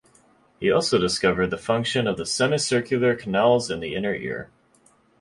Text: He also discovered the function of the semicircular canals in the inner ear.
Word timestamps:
He 0.59 0.71
also 0.71 0.97
discovered 0.97 1.51
the 1.51 1.59
function 1.59 2.07
of 2.07 2.17
the 2.17 2.25
semicircular 2.25 3.15
canals 3.15 3.69
in 3.69 3.81
the 3.81 3.93
inner 3.93 4.15
ear. 4.15 4.49